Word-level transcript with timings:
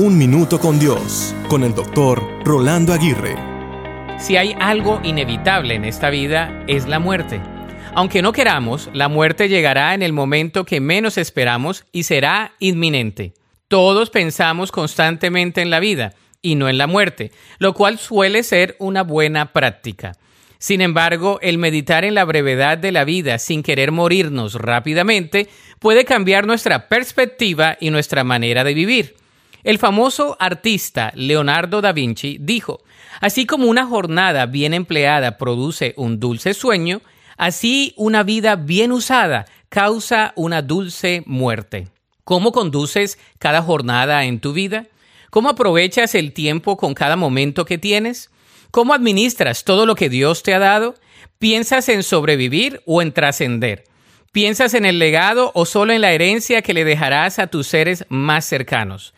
Un 0.00 0.16
Minuto 0.16 0.60
con 0.60 0.78
Dios, 0.78 1.34
con 1.48 1.64
el 1.64 1.74
doctor 1.74 2.22
Rolando 2.44 2.92
Aguirre. 2.92 3.34
Si 4.20 4.36
hay 4.36 4.54
algo 4.60 5.00
inevitable 5.02 5.74
en 5.74 5.84
esta 5.84 6.08
vida, 6.08 6.62
es 6.68 6.86
la 6.86 7.00
muerte. 7.00 7.40
Aunque 7.96 8.22
no 8.22 8.30
queramos, 8.30 8.90
la 8.92 9.08
muerte 9.08 9.48
llegará 9.48 9.94
en 9.94 10.02
el 10.04 10.12
momento 10.12 10.64
que 10.64 10.80
menos 10.80 11.18
esperamos 11.18 11.84
y 11.90 12.04
será 12.04 12.52
inminente. 12.60 13.34
Todos 13.66 14.10
pensamos 14.10 14.70
constantemente 14.70 15.62
en 15.62 15.70
la 15.70 15.80
vida 15.80 16.14
y 16.42 16.54
no 16.54 16.68
en 16.68 16.78
la 16.78 16.86
muerte, 16.86 17.32
lo 17.58 17.74
cual 17.74 17.98
suele 17.98 18.44
ser 18.44 18.76
una 18.78 19.02
buena 19.02 19.52
práctica. 19.52 20.12
Sin 20.58 20.80
embargo, 20.80 21.40
el 21.42 21.58
meditar 21.58 22.04
en 22.04 22.14
la 22.14 22.24
brevedad 22.24 22.78
de 22.78 22.92
la 22.92 23.02
vida 23.02 23.40
sin 23.40 23.64
querer 23.64 23.90
morirnos 23.90 24.54
rápidamente 24.54 25.48
puede 25.80 26.04
cambiar 26.04 26.46
nuestra 26.46 26.88
perspectiva 26.88 27.76
y 27.80 27.90
nuestra 27.90 28.22
manera 28.22 28.62
de 28.62 28.74
vivir. 28.74 29.16
El 29.64 29.78
famoso 29.78 30.36
artista 30.38 31.12
Leonardo 31.14 31.80
da 31.80 31.92
Vinci 31.92 32.38
dijo, 32.40 32.80
así 33.20 33.44
como 33.44 33.66
una 33.66 33.86
jornada 33.86 34.46
bien 34.46 34.72
empleada 34.72 35.36
produce 35.36 35.94
un 35.96 36.20
dulce 36.20 36.54
sueño, 36.54 37.00
así 37.36 37.92
una 37.96 38.22
vida 38.22 38.56
bien 38.56 38.92
usada 38.92 39.46
causa 39.68 40.32
una 40.36 40.62
dulce 40.62 41.22
muerte. 41.26 41.88
¿Cómo 42.24 42.52
conduces 42.52 43.18
cada 43.38 43.62
jornada 43.62 44.24
en 44.24 44.40
tu 44.40 44.52
vida? 44.52 44.86
¿Cómo 45.30 45.50
aprovechas 45.50 46.14
el 46.14 46.32
tiempo 46.32 46.76
con 46.76 46.94
cada 46.94 47.16
momento 47.16 47.64
que 47.64 47.78
tienes? 47.78 48.30
¿Cómo 48.70 48.94
administras 48.94 49.64
todo 49.64 49.86
lo 49.86 49.94
que 49.94 50.08
Dios 50.08 50.42
te 50.42 50.54
ha 50.54 50.58
dado? 50.58 50.94
¿Piensas 51.38 51.88
en 51.88 52.02
sobrevivir 52.02 52.82
o 52.86 53.02
en 53.02 53.12
trascender? 53.12 53.84
¿Piensas 54.30 54.74
en 54.74 54.84
el 54.84 54.98
legado 54.98 55.50
o 55.54 55.64
solo 55.64 55.92
en 55.92 56.00
la 56.00 56.12
herencia 56.12 56.62
que 56.62 56.74
le 56.74 56.84
dejarás 56.84 57.38
a 57.38 57.46
tus 57.46 57.66
seres 57.66 58.04
más 58.08 58.44
cercanos? 58.44 59.14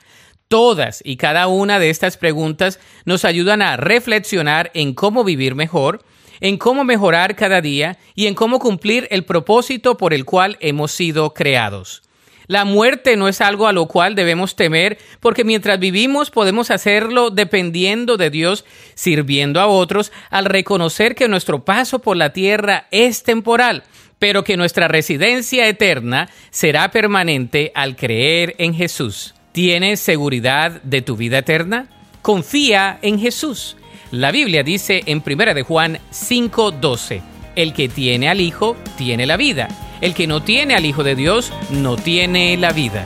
Todas 0.51 1.01
y 1.05 1.17
cada 1.17 1.47
una 1.47 1.79
de 1.79 1.91
estas 1.91 2.17
preguntas 2.17 2.81
nos 3.05 3.25
ayudan 3.25 3.63
a 3.63 3.77
reflexionar 3.77 4.73
en 4.74 4.95
cómo 4.95 5.23
vivir 5.23 5.55
mejor, 5.55 6.02
en 6.41 6.57
cómo 6.59 6.83
mejorar 6.83 7.37
cada 7.37 7.61
día 7.61 7.99
y 8.16 8.27
en 8.27 8.35
cómo 8.35 8.59
cumplir 8.59 9.07
el 9.13 9.23
propósito 9.24 9.97
por 9.97 10.13
el 10.13 10.24
cual 10.24 10.57
hemos 10.59 10.91
sido 10.91 11.35
creados. 11.35 12.02
La 12.49 12.65
muerte 12.65 13.16
no 13.16 13.29
es 13.29 13.41
algo 13.41 13.69
a 13.69 13.73
lo 13.73 13.87
cual 13.87 14.16
debemos 14.16 14.57
temer, 14.57 14.99
porque 15.21 15.45
mientras 15.45 15.79
vivimos 15.79 16.33
podemos 16.33 16.73
hacerlo 16.73 17.30
dependiendo 17.30 18.17
de 18.17 18.30
Dios, 18.30 18.65
sirviendo 18.96 19.61
a 19.61 19.69
otros, 19.69 20.11
al 20.30 20.46
reconocer 20.46 21.15
que 21.15 21.29
nuestro 21.29 21.65
paso 21.65 22.01
por 22.01 22.17
la 22.17 22.33
tierra 22.33 22.89
es 22.91 23.23
temporal, 23.23 23.85
pero 24.19 24.43
que 24.43 24.57
nuestra 24.57 24.89
residencia 24.89 25.69
eterna 25.69 26.29
será 26.51 26.91
permanente 26.91 27.71
al 27.77 27.95
creer 27.95 28.57
en 28.59 28.74
Jesús. 28.74 29.37
¿Tienes 29.52 30.01
seguridad 30.01 30.82
de 30.82 31.02
tu 31.02 31.16
vida 31.16 31.38
eterna? 31.38 31.87
Confía 32.23 32.98
en 33.02 33.18
Jesús. 33.18 33.76
La 34.12 34.30
Biblia 34.30 34.62
dice 34.62 35.02
en 35.06 35.24
1 35.26 35.54
de 35.54 35.62
Juan 35.62 35.98
5:12, 36.12 37.20
el 37.56 37.73
que 37.73 37.88
tiene 37.88 38.28
al 38.28 38.40
Hijo 38.40 38.76
tiene 38.96 39.26
la 39.26 39.37
vida, 39.37 39.66
el 40.01 40.15
que 40.15 40.28
no 40.28 40.43
tiene 40.43 40.76
al 40.76 40.87
Hijo 40.87 41.02
de 41.02 41.16
Dios 41.16 41.52
no 41.71 41.96
tiene 41.96 42.56
la 42.59 42.73
vida. 42.73 43.04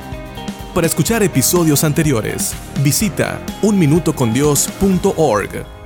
Para 0.74 0.86
escuchar 0.86 1.22
episodios 1.22 1.82
anteriores, 1.82 2.54
visita 2.82 3.40
unminutocondios.org. 3.62 5.83